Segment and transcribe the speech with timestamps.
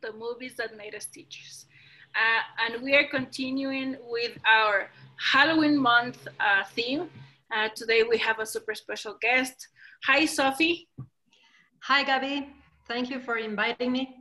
[0.00, 1.66] the movies that made us teachers.
[2.14, 4.88] Uh, and we are continuing with our
[5.32, 7.10] Halloween month uh, theme.
[7.54, 9.68] Uh, today we have a super special guest.
[10.04, 10.88] Hi, Sophie.
[11.82, 12.48] Hi, Gabby.
[12.86, 14.16] Thank you for inviting me.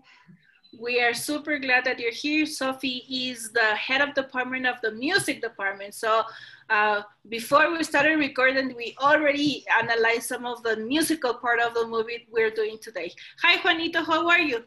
[0.79, 2.47] We are super glad that you're here.
[2.47, 5.93] Sophie is the head of department of the music department.
[5.93, 6.23] So
[6.69, 11.85] uh, before we started recording, we already analyzed some of the musical part of the
[11.85, 13.13] movie we're doing today.
[13.43, 14.63] Hi, Juanito, how are you?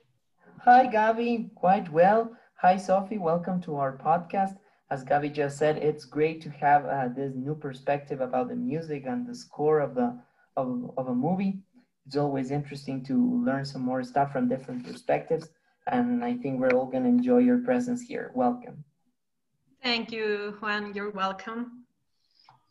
[0.68, 2.36] Hi, Gabby, quite well.
[2.56, 4.56] Hi, Sophie, welcome to our podcast.
[4.90, 9.04] As Gabby just said, it's great to have uh, this new perspective about the music
[9.06, 10.18] and the score of, the,
[10.56, 11.60] of, of a movie.
[12.04, 15.50] It's always interesting to learn some more stuff from different perspectives
[15.86, 18.32] and I think we're all going to enjoy your presence here.
[18.34, 18.82] Welcome.
[19.84, 20.92] Thank you, Juan.
[20.94, 21.84] You're welcome.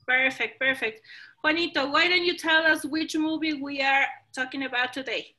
[0.06, 1.00] Perfect, perfect.
[1.46, 5.35] Juanito, why don't you tell us which movie we are talking about today?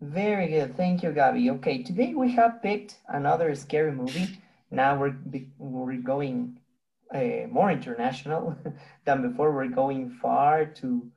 [0.00, 0.76] Very good.
[0.76, 1.50] Thank you, Gabby.
[1.50, 4.38] Okay, today we have picked another scary movie.
[4.70, 5.16] Now we're,
[5.58, 6.58] we're going
[7.14, 8.56] uh, more international
[9.04, 9.52] than before.
[9.52, 11.10] We're going far to,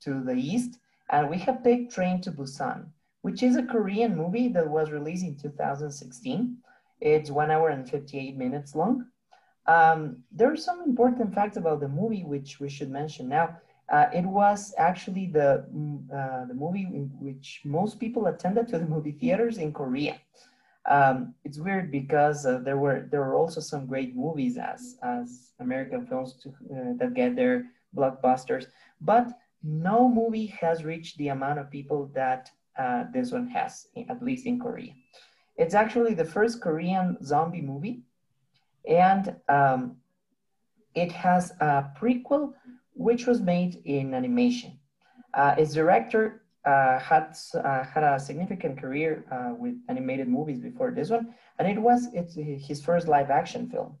[0.00, 0.78] to the east.
[1.10, 2.86] And we have picked Train to Busan
[3.22, 6.56] which is a Korean movie that was released in 2016.
[7.00, 9.06] It's one hour and 58 minutes long.
[9.66, 13.56] Um, there are some important facts about the movie which we should mention now.
[13.92, 18.78] Uh, it was actually the, mm, uh, the movie in which most people attended to
[18.78, 20.18] the movie theaters in Korea.
[20.88, 25.52] Um, it's weird because uh, there were there were also some great movies as as
[25.60, 28.66] American films to, uh, that get their blockbusters,
[29.00, 29.28] but
[29.62, 34.46] no movie has reached the amount of people that uh, this one has, at least
[34.46, 34.92] in Korea.
[35.56, 38.02] It's actually the first Korean zombie movie,
[38.88, 39.98] and um,
[40.96, 42.54] it has a prequel
[42.94, 44.78] which was made in animation.
[45.34, 50.90] Uh, its director uh, had uh, had a significant career uh, with animated movies before
[50.90, 53.96] this one, and it was his first live action film.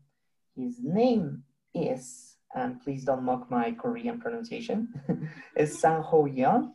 [0.54, 1.42] His name
[1.74, 4.88] is, and please don't mock my Korean pronunciation,
[5.56, 6.72] is Sang Ho Yeon,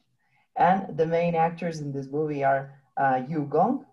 [0.58, 3.86] and the main actors in this movie are uh, Yu Gong,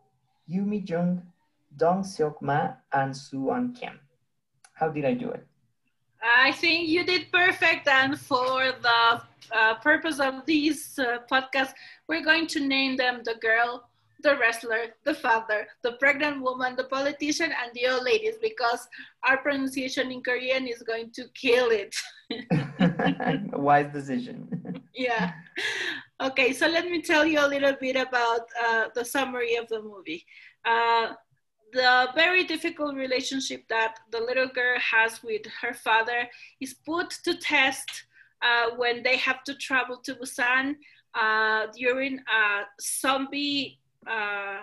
[0.47, 1.23] Yoo Mi Jung,
[1.77, 4.01] Dong Seok Ma, and Su An Kim.
[4.73, 5.47] How did I do it?
[6.25, 7.87] I think you did perfect.
[7.87, 11.73] And for the uh, purpose of these uh, podcast,
[12.09, 13.89] we're going to name them the girl,
[14.23, 18.89] the wrestler, the father, the pregnant woman, the politician, and the old ladies because
[19.23, 21.95] our pronunciation in Korean is going to kill it.
[23.53, 24.81] Wise decision.
[24.95, 25.33] yeah.
[26.23, 29.83] Okay, so let me tell you a little bit about uh, the summary of the
[29.83, 30.25] movie.
[30.65, 31.13] Uh,
[31.75, 36.29] the very difficult relationship that the little girl has with her father
[36.61, 38.05] is put to test
[38.43, 40.77] uh, when they have to travel to Busan
[41.15, 44.59] uh, during a zombie uh,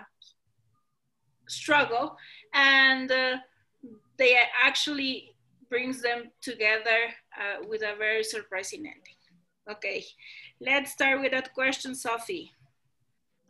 [1.48, 2.16] struggle,
[2.54, 3.36] and uh,
[4.16, 5.34] they actually
[5.68, 7.08] brings them together
[7.66, 9.18] with a very surprising ending.
[9.70, 10.04] Okay,
[10.60, 12.52] let's start with that question, Sophie.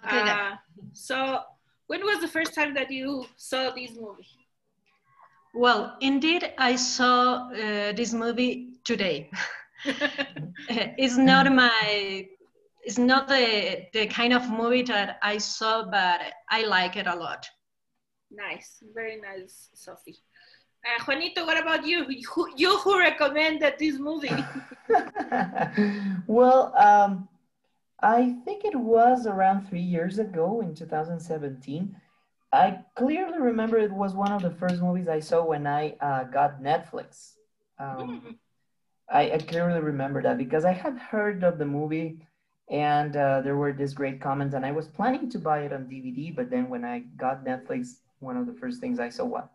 [0.05, 0.56] Okay, uh,
[0.93, 1.41] so,
[1.93, 4.27] when was the first time that you saw this movie?
[5.53, 9.31] Well, indeed, I saw uh, this movie today.
[11.05, 12.27] it's not my,
[12.83, 17.15] it's not the, the kind of movie that I saw, but I like it a
[17.15, 17.47] lot.
[18.31, 20.17] Nice, very nice, Sophie.
[20.87, 22.07] Uh, Juanito, what about you?
[22.09, 24.43] You, you who recommended this movie?
[26.27, 27.29] well, um,
[28.03, 31.97] I think it was around three years ago in 2017.
[32.53, 36.25] I clearly remember it was one of the first movies I saw when I uh,
[36.25, 37.35] got Netflix.
[37.79, 38.38] Um.
[39.11, 42.19] I, I, clearly remember that because I had heard of the movie
[42.71, 45.85] and uh, there were these great comments and I was planning to buy it on
[45.85, 49.50] DVD, but then when I got Netflix, one of the first things I saw, what,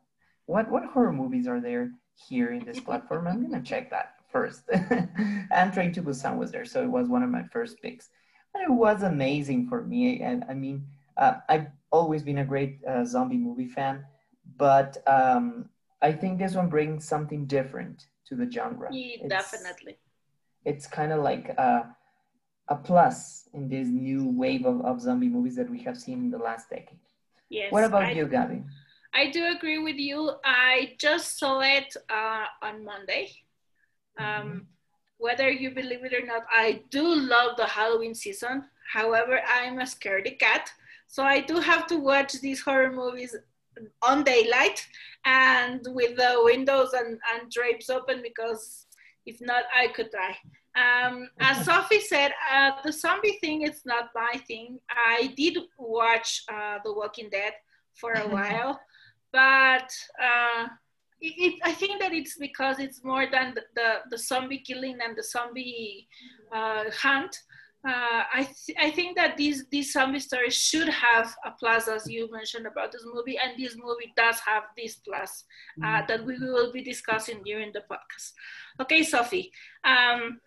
[0.45, 1.92] what, what horror movies are there
[2.27, 3.27] here in this platform?
[3.27, 4.63] I'm gonna check that first.
[5.51, 8.10] and Train to Busan was there, so it was one of my first picks.
[8.62, 10.21] It was amazing for me.
[10.21, 10.86] And I mean,
[11.18, 14.06] uh, I've always been a great uh, zombie movie fan,
[14.57, 15.69] but um,
[16.01, 18.89] I think this one brings something different to the genre.
[18.92, 19.98] Yeah, it's, definitely.
[20.65, 21.95] It's kind of like a,
[22.68, 26.30] a plus in this new wave of, of zombie movies that we have seen in
[26.30, 27.00] the last decade.
[27.50, 27.71] Yes.
[27.71, 28.63] What about I, you, Gabby?
[29.13, 30.33] I do agree with you.
[30.44, 33.31] I just saw it uh, on Monday.
[34.19, 34.68] Um,
[35.18, 38.66] whether you believe it or not, I do love the Halloween season.
[38.92, 40.72] However, I'm a scaredy cat.
[41.08, 43.36] So I do have to watch these horror movies
[44.02, 44.86] on daylight
[45.25, 48.86] and with the windows and, and drapes open because
[49.25, 50.38] if not, I could die.
[50.75, 54.80] Um, as Sophie said, uh, the zombie thing is not my thing.
[54.90, 57.54] I did watch uh, The Walking Dead
[57.96, 58.80] for a while,
[59.31, 59.92] but
[60.22, 60.68] uh,
[61.22, 64.98] it, it, I think that it's because it's more than the, the, the zombie killing
[65.04, 66.08] and the zombie
[66.54, 67.36] uh, hunt.
[67.88, 72.10] Uh, I, th- I think that these, these zombie stories should have a plus, as
[72.10, 75.46] you mentioned about this movie, and this movie does have this plus
[75.81, 76.06] uh, mm-hmm.
[76.08, 78.31] that we will be discussing during the podcast.
[78.81, 79.52] Okay, Sophie,
[79.86, 80.40] um,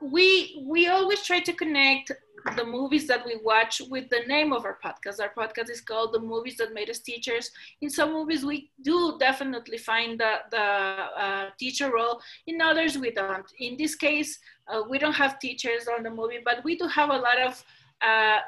[0.00, 2.12] we we always try to connect
[2.54, 5.20] the movies that we watch with the name of our podcast.
[5.20, 7.50] Our podcast is called The Movies That Made Us Teachers.
[7.80, 12.20] In some movies, we do definitely find the, the uh, teacher role.
[12.46, 13.46] In others, we don't.
[13.58, 14.38] In this case,
[14.68, 17.64] uh, we don't have teachers on the movie, but we do have a lot of
[18.02, 18.38] uh,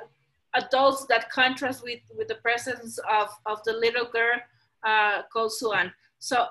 [0.54, 4.38] adults that contrast with, with the presence of, of the little girl
[4.84, 5.92] uh, called Suan.
[6.18, 6.46] So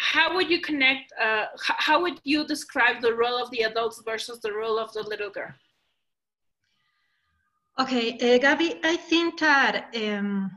[0.00, 4.40] how would you connect, uh, how would you describe the role of the adults versus
[4.40, 5.52] the role of the little girl?
[7.78, 10.50] Okay, uh, Gabby, I think that um,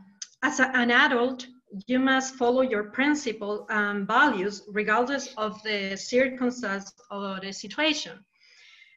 [0.44, 1.45] as a, an adult,
[1.88, 8.24] you must follow your principles and values regardless of the circumstance or the situation.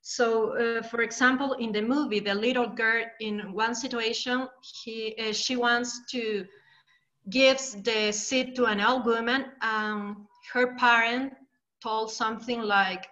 [0.03, 5.33] So, uh, for example, in the movie, the little girl in one situation, he, uh,
[5.33, 6.47] she wants to
[7.29, 9.47] gives the seed to an old woman.
[9.61, 11.33] Um, her parent
[11.83, 13.07] told something like,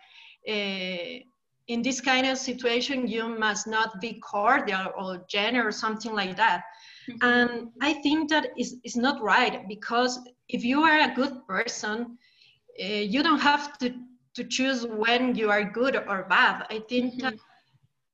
[0.49, 1.21] uh,
[1.69, 6.63] in this kind of situation, you must not be cordial or generous, something like that.
[7.09, 7.27] Mm-hmm.
[7.27, 12.19] And I think that is, is not right because if you are a good person,
[12.83, 13.95] uh, you don't have to,
[14.35, 16.67] to choose when you are good or bad.
[16.69, 17.21] I think mm-hmm.
[17.21, 17.35] that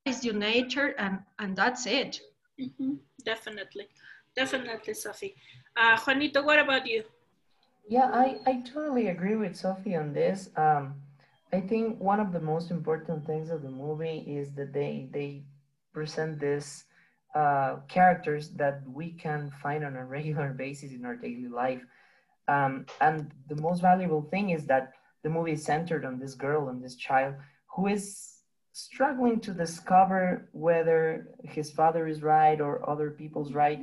[0.05, 2.21] is your nature and, and that's it.
[2.59, 2.93] Mm-hmm.
[3.25, 3.87] Definitely.
[4.35, 5.35] Definitely, Sophie.
[5.75, 7.03] Uh, Juanito, what about you?
[7.91, 10.49] Yeah, I, I totally agree with Sophie on this.
[10.55, 10.95] Um,
[11.51, 15.43] I think one of the most important things of the movie is that they they
[15.93, 16.85] present this
[17.35, 21.81] uh, characters that we can find on a regular basis in our daily life.
[22.47, 26.69] Um, and the most valuable thing is that the movie is centered on this girl
[26.69, 27.35] and this child
[27.75, 28.37] who is
[28.71, 33.81] struggling to discover whether his father is right or other people's right.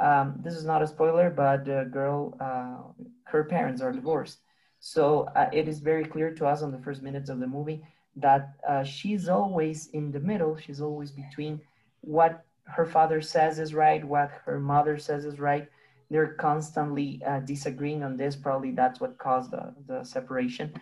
[0.00, 4.38] Um, this is not a spoiler, but the girl, uh, her parents are divorced.
[4.80, 7.82] So uh, it is very clear to us on the first minutes of the movie
[8.16, 10.56] that uh, she's always in the middle.
[10.56, 11.60] She's always between
[12.00, 15.68] what her father says is right, what her mother says is right.
[16.10, 18.36] They're constantly uh, disagreeing on this.
[18.36, 20.72] Probably that's what caused the, the separation.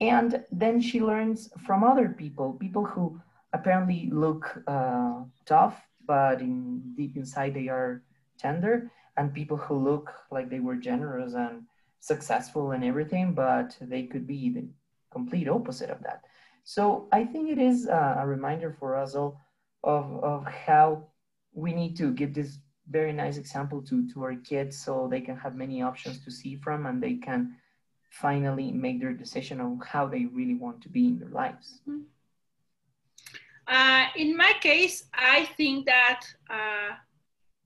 [0.00, 3.20] And then she learns from other people, people who
[3.52, 8.02] apparently look uh, tough, but in deep inside they are
[8.38, 11.62] tender, and people who look like they were generous and
[12.00, 14.66] successful and everything, but they could be the
[15.10, 16.22] complete opposite of that.
[16.64, 19.40] So I think it is a reminder for us all
[19.84, 21.08] of, of how
[21.52, 22.58] we need to give this
[22.88, 26.56] very nice example to, to our kids so they can have many options to see
[26.56, 27.56] from and they can
[28.10, 31.80] finally make their decision on how they really want to be in their lives.
[31.88, 32.02] Mm-hmm.
[33.66, 36.96] Uh, in my case, I think that, uh,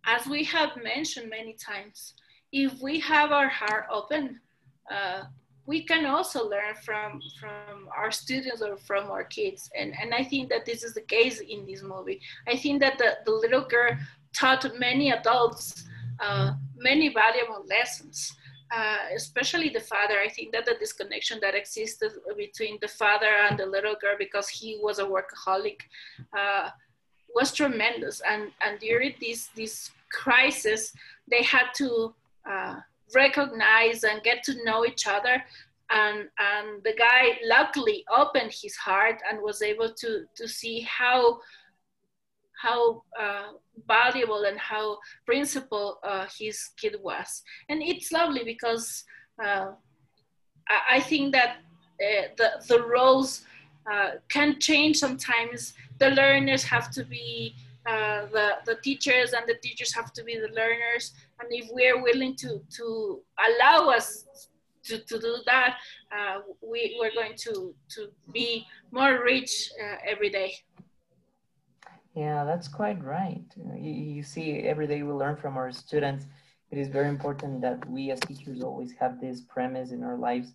[0.07, 2.15] as we have mentioned many times,
[2.53, 4.41] if we have our heart open,
[4.91, 5.25] uh,
[5.67, 9.69] we can also learn from from our students or from our kids.
[9.77, 12.21] And, and I think that this is the case in this movie.
[12.47, 13.97] I think that the, the little girl
[14.33, 15.85] taught many adults
[16.21, 18.35] uh, many valuable lessons.
[18.77, 20.19] Uh, especially the father.
[20.19, 24.49] I think that the disconnection that existed between the father and the little girl because
[24.49, 25.83] he was a workaholic
[26.37, 26.71] uh,
[27.33, 28.21] was tremendous.
[28.29, 30.93] And, and during this, this crisis,
[31.31, 32.15] they had to
[32.51, 32.77] uh,
[33.15, 35.43] recognize and get to know each other.
[35.91, 41.41] And and the guy luckily opened his heart and was able to to see how
[42.57, 43.53] how uh,
[43.87, 47.43] valuable and how principled uh, his kid was.
[47.69, 49.05] And it's lovely because
[49.43, 49.73] uh,
[50.69, 51.59] I, I, think that
[52.01, 53.43] uh, the the roles
[53.91, 55.75] uh, can change sometimes.
[55.99, 57.55] The learners have to be
[57.87, 61.13] uh, the, the teachers and the teachers have to be the learners.
[61.41, 64.27] And if we're willing to, to allow us
[64.85, 65.77] to, to do that,
[66.13, 70.55] uh, we, we're going to, to be more rich uh, every day.
[72.15, 73.45] Yeah, that's quite right.
[73.79, 76.25] You, you see, every day we learn from our students.
[76.71, 80.55] It is very important that we as teachers always have this premise in our lives,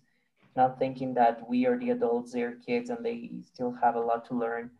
[0.56, 4.26] not thinking that we are the adults, they're kids, and they still have a lot
[4.26, 4.70] to learn.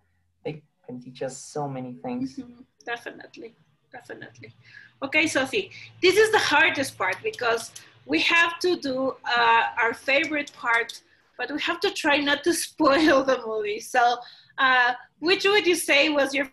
[0.82, 2.36] They can teach us so many things.
[2.38, 2.62] Mm-hmm.
[2.84, 3.54] Definitely,
[3.92, 4.54] definitely.
[5.02, 5.70] Okay, Sophie,
[6.00, 7.70] this is the hardest part because
[8.06, 11.00] we have to do uh, our favorite part,
[11.38, 13.80] but we have to try not to spoil the movie.
[13.80, 14.16] So
[14.58, 16.46] Uh, which would you say was your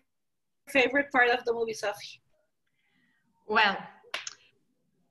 [0.70, 2.22] favorite part of the movie, Sophie?
[3.48, 3.78] Well,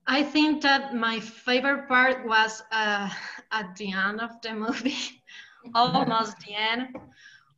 [0.06, 3.10] I think that my favorite part was uh,
[3.52, 5.22] at the end of the movie,
[5.75, 6.96] almost the end,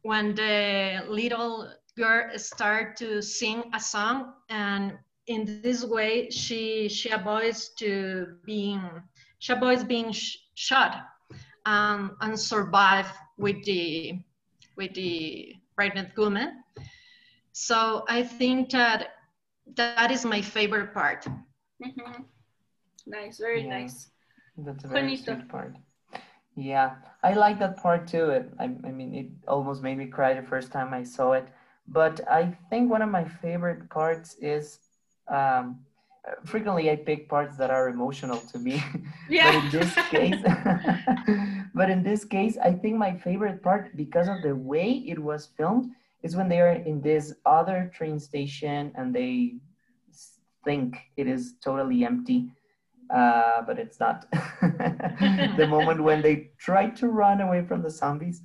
[0.03, 7.11] when the little girl start to sing a song, and in this way she she
[7.11, 8.81] avoids to being
[9.39, 11.05] she avoids being sh shot
[11.67, 13.07] um, and survive
[13.39, 14.19] with the
[14.77, 16.63] with the pregnant woman.
[17.53, 19.09] So I think that
[19.77, 21.27] that is my favorite part.
[21.83, 22.23] Mm-hmm.
[23.07, 24.11] Nice, very yeah, nice.
[24.57, 25.77] That's a very sweet part.
[26.57, 28.31] Yeah, I like that part too.
[28.31, 31.49] It, I, I mean, it almost made me cry the first time I saw it.
[31.89, 34.79] But I think one of my favorite parts is
[35.29, 35.81] um,
[36.45, 38.83] frequently I pick parts that are emotional to me.
[39.29, 39.53] Yeah.
[39.53, 40.43] but in this case,
[41.75, 45.49] but in this case, I think my favorite part, because of the way it was
[45.57, 45.91] filmed,
[46.23, 49.55] is when they are in this other train station and they
[50.65, 52.51] think it is totally empty
[53.13, 54.27] uh, but it's not.
[55.57, 58.43] the moment when they try to run away from the zombies,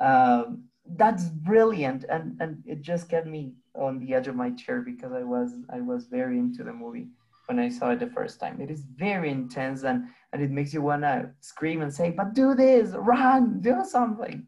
[0.00, 0.64] um,
[0.96, 5.12] that's brilliant, and and it just kept me on the edge of my chair because
[5.12, 7.08] I was I was very into the movie
[7.46, 8.60] when I saw it the first time.
[8.60, 12.54] It is very intense and and it makes you wanna scream and say, "But do
[12.54, 14.46] this, run, do something."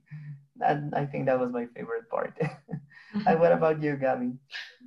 [0.63, 2.39] And I think that was my favorite part.
[3.27, 4.33] and what about you, Gabby?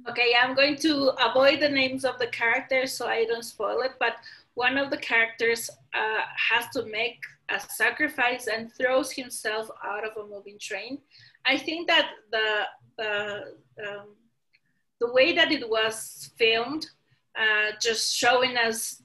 [0.08, 3.94] Okay, I'm going to avoid the names of the characters so I don't spoil it.
[4.00, 4.18] But
[4.56, 7.20] one of the characters uh, has to make
[7.50, 11.00] a sacrifice and throws himself out of a moving train.
[11.46, 12.64] I think that the
[12.98, 13.56] the
[13.88, 14.16] um,
[15.00, 16.86] the way that it was filmed,
[17.38, 19.02] uh, just showing us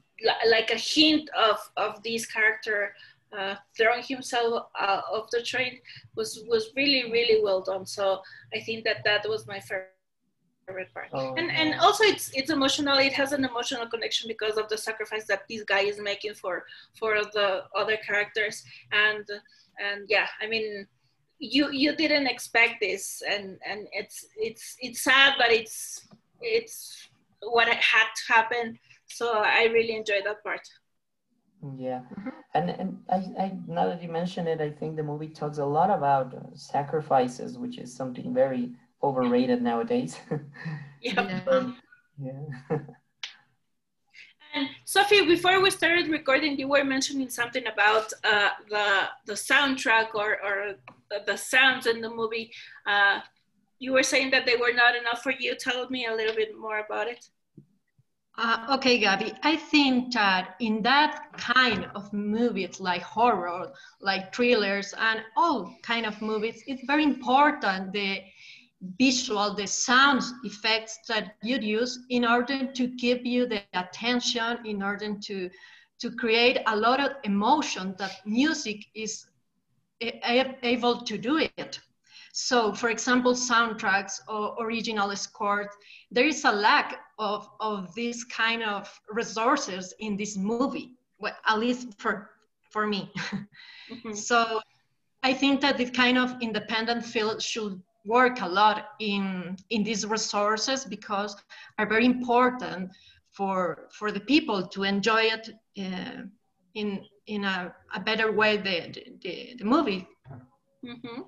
[0.50, 2.94] like a hint of of this character
[3.36, 5.80] uh, throwing himself out of the train
[6.14, 7.86] was was really really well done.
[7.86, 8.20] So
[8.54, 9.97] I think that that was my favorite
[10.68, 11.08] favorite part.
[11.12, 12.98] Oh, and and also it's it's emotional.
[12.98, 16.64] It has an emotional connection because of the sacrifice that this guy is making for
[16.98, 18.64] for the other characters.
[18.92, 19.26] And
[19.80, 20.86] and yeah, I mean,
[21.38, 26.06] you you didn't expect this, and and it's it's it's sad, but it's
[26.40, 27.08] it's
[27.42, 28.78] what had to happen.
[29.06, 30.68] So I really enjoyed that part.
[31.76, 32.28] Yeah, mm-hmm.
[32.54, 35.64] and and I, I now that you mention it, I think the movie talks a
[35.64, 40.18] lot about sacrifices, which is something very overrated nowadays.
[41.02, 41.70] yeah.
[42.20, 42.32] yeah.
[44.54, 50.14] and Sophie, before we started recording, you were mentioning something about uh, the the soundtrack
[50.14, 50.74] or or
[51.26, 52.52] the sounds in the movie.
[52.86, 53.20] Uh,
[53.78, 55.54] you were saying that they were not enough for you.
[55.54, 57.28] Tell me a little bit more about it.
[58.40, 64.94] Uh, okay, Gabby, I think that in that kind of movies like horror, like thrillers
[64.96, 68.20] and all kind of movies, it's very important the
[68.80, 74.82] visual, the sound effects that you use in order to give you the attention, in
[74.82, 75.50] order to,
[76.00, 79.26] to create a lot of emotion that music is
[80.00, 81.80] able to do it.
[82.32, 85.66] So for example, soundtracks or original scores,
[86.12, 91.58] there is a lack of, of this kind of resources in this movie, well, at
[91.58, 92.30] least for,
[92.70, 93.10] for me.
[93.90, 94.16] Mm -hmm.
[94.16, 94.60] So
[95.22, 100.06] I think that this kind of independent field should work a lot in in these
[100.06, 101.36] resources because
[101.78, 102.90] are very important
[103.32, 106.22] for for the people to enjoy it uh,
[106.74, 110.06] in in a, a better way the the, the movie.
[110.84, 111.22] Mm-hmm.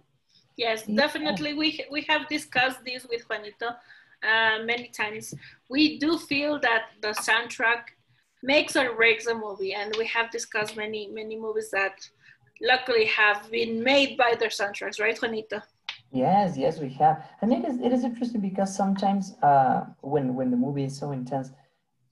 [0.57, 1.55] yes definitely.
[1.55, 3.69] We we have discussed this with juanito
[4.23, 5.35] uh, many times.
[5.69, 7.83] We do feel that the soundtrack
[8.43, 12.09] makes or breaks a movie and we have discussed many many movies that
[12.62, 15.61] luckily have been made by their soundtracks right juanito
[16.12, 20.50] Yes, yes, we have, and it is it is interesting because sometimes uh, when when
[20.50, 21.50] the movie is so intense,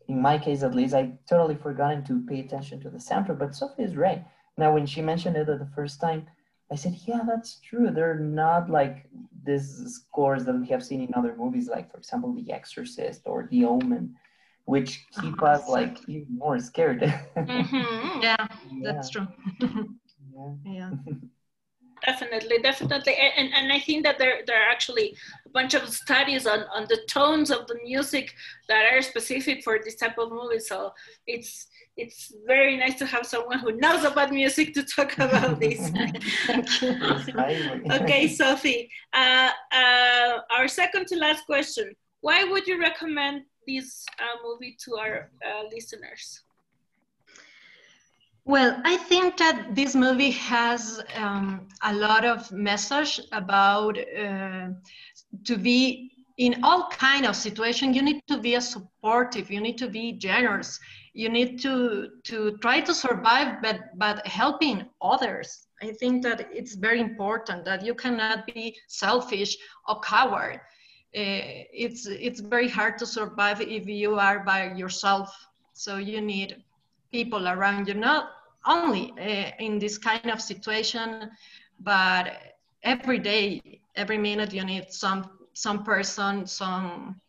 [0.06, 3.38] in my case at least, I totally forgotten to pay attention to the soundtrack.
[3.38, 4.24] But Sophie is right.
[4.56, 6.26] Now, when she mentioned it the first time,
[6.70, 7.90] I said, "Yeah, that's true.
[7.90, 9.08] They're not like
[9.44, 13.48] these scores that we have seen in other movies, like for example, The Exorcist or
[13.50, 14.14] The Omen,
[14.66, 17.00] which keep oh, us like even more scared."
[17.36, 18.22] mm-hmm.
[18.22, 18.46] yeah,
[18.82, 19.26] that's true.
[19.60, 20.54] yeah.
[20.64, 20.90] yeah.
[22.04, 23.14] definitely definitely.
[23.36, 26.86] And, and i think that there, there are actually a bunch of studies on, on
[26.88, 28.34] the tones of the music
[28.68, 30.60] that are specific for this type of movie.
[30.60, 30.92] So
[31.26, 35.90] it's it's very nice to have someone who knows about music to talk about this.
[35.90, 37.92] Thank you.
[38.00, 41.94] okay sophie uh, uh, our second to last question.
[42.20, 46.42] Why would you recommend this uh, movie to our uh, listeners
[48.48, 54.68] Well, I think that this movie has um, a lot of message about uh,
[55.44, 57.92] to be in all kind of situation.
[57.92, 59.50] You need to be a supportive.
[59.50, 60.80] You need to be generous.
[61.12, 65.66] You need to to try to survive, but but helping others.
[65.82, 70.60] I think that it's very important that you cannot be selfish or coward.
[71.14, 75.28] Uh, it's it's very hard to survive if you are by yourself.
[75.74, 76.64] So you need
[77.12, 78.37] people around you, not
[78.68, 81.30] only uh, in this kind of situation,
[81.80, 82.32] but
[82.82, 87.20] every day, every minute, you need some some person, some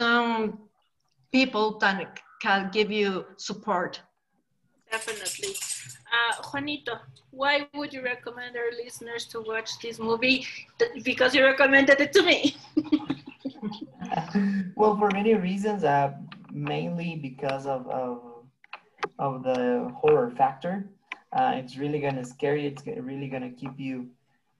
[0.00, 0.58] some
[1.32, 4.00] people that can give you support.
[4.90, 5.54] Definitely.
[6.10, 6.98] Uh, Juanito,
[7.30, 10.46] why would you recommend our listeners to watch this movie?
[11.04, 12.56] Because you recommended it to me.
[14.74, 16.12] well, for many reasons, uh,
[16.52, 18.29] mainly because of, of
[19.18, 20.88] of the horror factor.
[21.32, 22.68] Uh, it's really gonna scare you.
[22.68, 24.08] It's really gonna keep you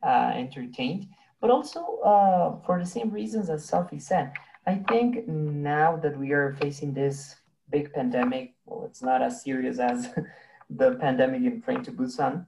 [0.03, 1.09] uh, entertained.
[1.41, 4.33] But also uh, for the same reasons as Sophie said,
[4.67, 7.37] I think now that we are facing this
[7.71, 10.11] big pandemic, well, it's not as serious as
[10.71, 12.45] the pandemic in Train to Busan,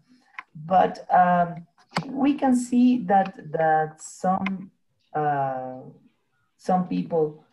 [0.67, 1.67] but um,
[2.07, 4.71] we can see that that some
[5.15, 5.81] uh,
[6.57, 7.45] some people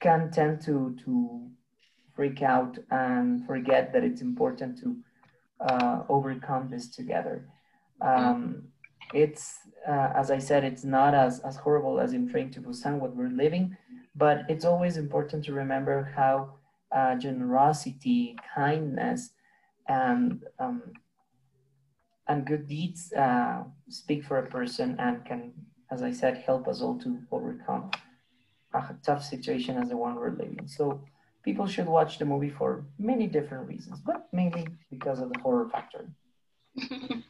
[0.00, 1.48] can tend to to
[2.14, 4.96] freak out and forget that it's important to
[5.60, 7.48] uh, overcome this together.
[8.00, 8.64] Um,
[9.14, 12.98] it's, uh, as I said, it's not as, as horrible as in Train to Busan,
[12.98, 13.76] what we're living,
[14.14, 16.54] but it's always important to remember how
[16.94, 19.30] uh, generosity, kindness,
[19.88, 20.82] and um,
[22.28, 25.52] and good deeds uh, speak for a person and can,
[25.90, 27.90] as I said, help us all to overcome
[28.74, 30.66] a tough situation as the one we're living.
[30.66, 31.04] So
[31.42, 35.68] people should watch the movie for many different reasons, but mainly because of the horror
[35.68, 36.06] factor.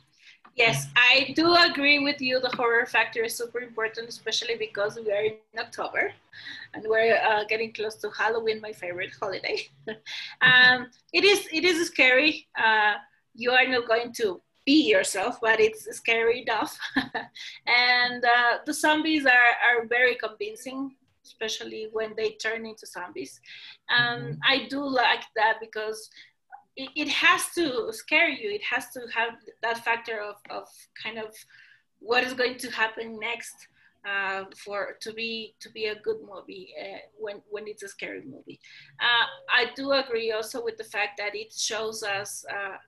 [0.57, 2.41] yes, I do agree with you.
[2.41, 6.13] The horror factor is super important, especially because we are in October
[6.75, 9.69] and we're uh, getting close to Halloween, my favorite holiday.
[10.43, 12.47] um, it is it is scary.
[12.57, 12.95] Uh,
[13.35, 16.79] you are not going to be yourself, but it's scary enough.
[17.67, 23.41] and uh, the zombies are, are very convincing especially when they turn into zombies.
[23.89, 24.33] Um, mm-hmm.
[24.47, 26.09] I do like that because
[26.77, 28.51] it, it, has to scare you.
[28.51, 30.69] It has to have that factor of, of
[31.03, 31.35] kind of
[31.99, 33.55] what is going to happen next
[34.05, 38.23] uh, for to be to be a good movie uh, when when it's a scary
[38.25, 38.59] movie.
[39.01, 42.79] Uh, I do agree also with the fact that it shows us uh,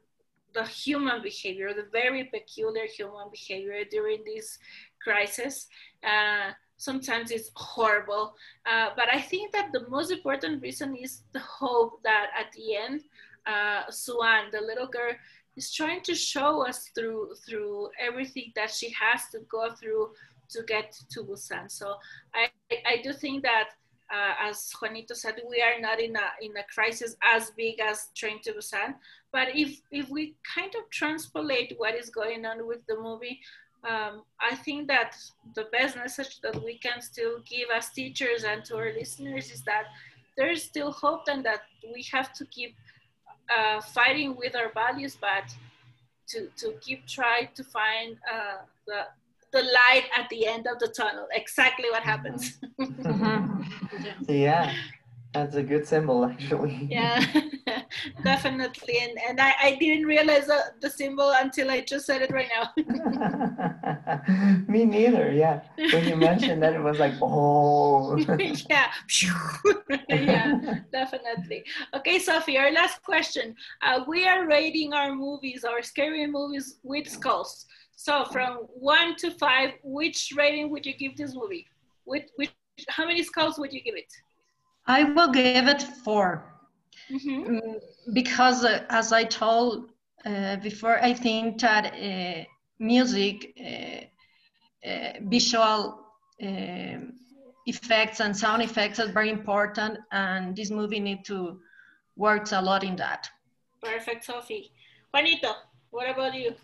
[0.55, 4.59] the human behavior, the very peculiar human behavior during this
[5.03, 5.69] crisis.
[6.03, 8.35] Uh, sometimes it's horrible.
[8.67, 12.77] Uh, but I think that the most important reason is the hope that at the
[12.77, 13.03] end,
[13.47, 15.13] uh, Suan, the little girl,
[15.57, 20.11] is trying to show us through through everything that she has to go through
[20.51, 21.71] to get to Busan.
[21.71, 21.95] So
[22.35, 22.49] I,
[22.87, 23.71] I do think that
[24.13, 28.09] uh, as Juanito said, we are not in a in a crisis as big as
[28.15, 28.95] Train to Busan.
[29.33, 33.41] But if if we kind of transpolate what is going on with the movie,
[33.89, 35.17] um, I think that
[35.55, 39.63] the best message that we can still give as teachers and to our listeners is
[39.63, 39.85] that
[40.37, 41.61] there is still hope and that
[41.93, 42.75] we have to keep
[43.55, 45.45] uh, fighting with our values, but
[46.29, 49.03] to, to keep trying to find uh, the,
[49.53, 52.59] the light at the end of the tunnel, exactly what happens.
[52.81, 53.63] Mm-hmm.
[54.29, 54.73] yeah.
[55.35, 56.87] That's a good symbol, actually.
[56.89, 57.19] Yeah,
[58.25, 58.99] definitely.
[59.01, 62.49] And and I, I didn't realize the, the symbol until I just said it right
[62.55, 62.71] now.
[64.69, 65.33] Me neither.
[65.33, 68.17] Yeah, when you mentioned that, it was like, oh.
[68.71, 68.93] yeah,
[70.09, 71.65] yeah, definitely.
[71.95, 73.57] Okay, Sophie, our last question.
[73.83, 77.67] Uh, we are rating our movies, our scary movies with skulls.
[77.97, 81.67] So from one to five, which rating would you give this movie?
[82.07, 82.53] With which,
[82.89, 84.13] how many skulls would you give it?
[84.87, 86.45] I will give it 4
[87.11, 87.57] mm-hmm.
[87.57, 87.81] Mm,
[88.13, 89.91] because, uh, as I told
[90.27, 92.45] uh, before, I think that uh,
[92.79, 96.01] music, uh, uh, visual
[96.43, 96.99] uh,
[97.67, 101.61] effects, and sound effects are very important, and this movie need to
[102.17, 103.29] work a lot in that.
[103.83, 104.71] Perfect, Sophie.
[105.13, 105.53] Juanito,
[105.91, 106.55] what about you?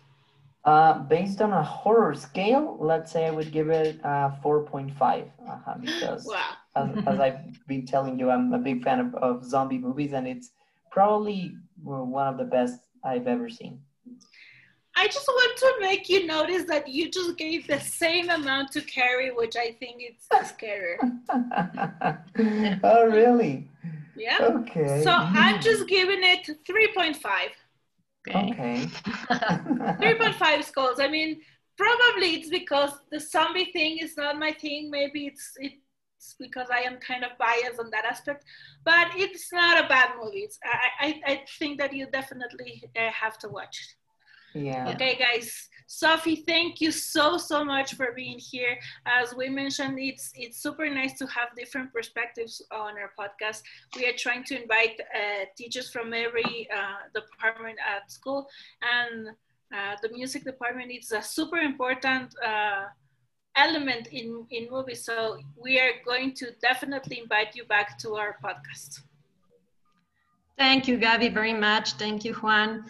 [0.63, 5.77] Uh, based on a horror scale, let's say I would give it uh, 4.5 uh,
[5.79, 6.53] because wow.
[6.75, 7.07] As, mm-hmm.
[7.07, 10.51] as, I've been telling you, I'm a big fan of, of zombie movies and it's
[10.91, 13.81] probably one of the best I've ever seen.
[14.95, 18.81] I just want to make you notice that you just gave the same amount to
[18.81, 20.97] Carrie, which I think it's scarier.
[22.83, 23.69] oh, really?
[24.15, 24.37] Yeah.
[24.41, 25.01] Okay.
[25.03, 27.15] So I'm just giving it 3.5.
[28.29, 28.51] Okay.
[28.51, 28.85] okay.
[29.31, 30.99] 3.5 skulls.
[30.99, 31.41] I mean,
[31.77, 34.91] probably it's because the zombie thing is not my thing.
[34.91, 35.75] Maybe it's it's
[36.39, 38.43] because I am kind of biased on that aspect,
[38.83, 40.39] but it's not a bad movie.
[40.39, 43.95] It's, I, I, I think that you definitely uh, have to watch it.
[44.53, 44.89] Yeah.
[44.89, 45.69] Okay, guys.
[45.87, 48.77] Sophie, thank you so so much for being here.
[49.05, 53.61] As we mentioned, it's it's super nice to have different perspectives on our podcast.
[53.95, 58.47] We are trying to invite uh, teachers from every uh, department at school,
[58.81, 59.29] and
[59.75, 62.85] uh, the music department is a super important uh,
[63.55, 65.03] element in in movies.
[65.03, 69.01] So we are going to definitely invite you back to our podcast.
[70.57, 71.93] Thank you, Gabby, very much.
[71.93, 72.85] Thank you, Juan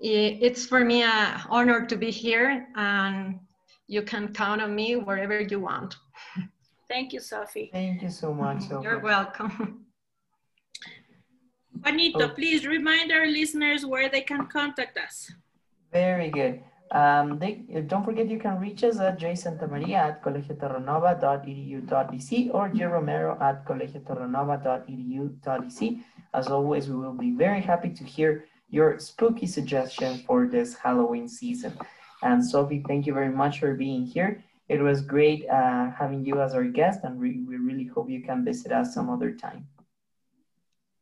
[0.00, 3.38] it's for me an honor to be here and
[3.88, 5.96] you can count on me wherever you want.
[6.88, 7.70] Thank you, Sophie.
[7.72, 8.62] Thank you so much.
[8.62, 8.84] Sophie.
[8.84, 9.86] You're welcome.
[11.82, 12.28] Juanito, oh.
[12.28, 15.30] please remind our listeners where they can contact us.
[15.92, 16.62] Very good.
[16.92, 23.66] Um, they, don't forget you can reach us at jsantamaria at colegioterranova.edu.dc or jromero at
[23.66, 26.00] colegioterranova.edu.dc.
[26.32, 31.28] As always, we will be very happy to hear your spooky suggestion for this Halloween
[31.28, 31.76] season.
[32.22, 34.42] And Sophie, thank you very much for being here.
[34.68, 38.22] It was great uh, having you as our guest, and we, we really hope you
[38.22, 39.68] can visit us some other time.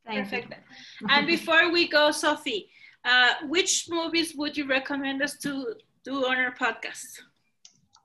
[0.06, 0.54] Thank Perfect.
[1.00, 1.06] You.
[1.08, 2.68] and before we go, Sophie,
[3.04, 7.20] uh, which movies would you recommend us to do on our podcast?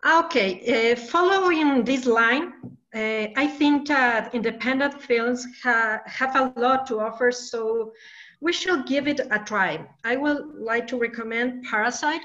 [0.06, 2.54] Okay, uh, following this line,
[2.96, 7.32] uh, I think that independent films ha have a lot to offer.
[7.32, 7.94] So
[8.40, 9.86] we should give it a try.
[10.06, 12.24] I would like to recommend Parasite,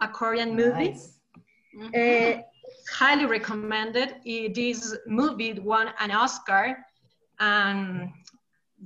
[0.00, 0.90] a Korean movie.
[0.90, 1.18] Nice.
[1.74, 1.92] Mm -hmm.
[2.00, 2.42] uh,
[3.00, 4.08] highly recommended.
[4.54, 6.64] This movie won an Oscar,
[7.38, 8.10] and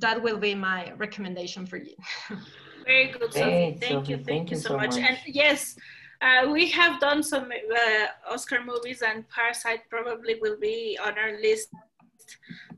[0.01, 1.95] that will be my recommendation for you.
[2.91, 3.51] Very good, Sophie.
[3.51, 4.97] Hey, thank Sophie, you, thank, thank you, so, so much.
[4.97, 5.05] much.
[5.07, 5.77] And yes,
[6.21, 11.33] uh, we have done some uh, Oscar movies, and Parasite probably will be on our
[11.41, 11.69] list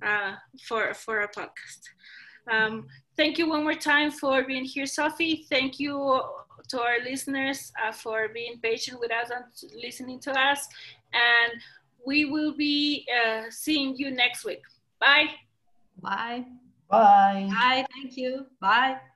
[0.08, 0.32] uh,
[0.66, 1.80] for for a podcast.
[2.50, 5.46] Um, thank you one more time for being here, Sophie.
[5.48, 5.94] Thank you
[6.68, 9.44] to our listeners uh, for being patient with us and
[9.86, 10.60] listening to us.
[11.12, 11.52] And
[12.04, 14.64] we will be uh, seeing you next week.
[15.00, 15.28] Bye.
[16.00, 16.44] Bye.
[16.88, 17.48] Bye.
[17.50, 17.86] Bye.
[17.94, 18.46] Thank you.
[18.60, 19.11] Bye.